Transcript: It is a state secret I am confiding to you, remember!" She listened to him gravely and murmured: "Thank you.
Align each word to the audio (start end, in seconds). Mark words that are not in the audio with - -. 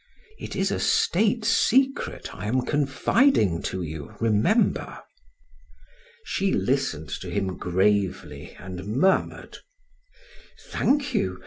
It 0.39 0.55
is 0.55 0.71
a 0.71 0.79
state 0.79 1.45
secret 1.45 2.33
I 2.33 2.47
am 2.47 2.65
confiding 2.65 3.61
to 3.69 3.83
you, 3.83 4.15
remember!" 4.19 4.99
She 6.25 6.51
listened 6.51 7.09
to 7.21 7.29
him 7.29 7.55
gravely 7.55 8.55
and 8.57 8.83
murmured: 8.87 9.59
"Thank 10.71 11.13
you. 11.13 11.39